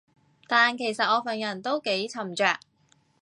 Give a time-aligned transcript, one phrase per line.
[0.47, 2.57] 但其實我份人都幾沉着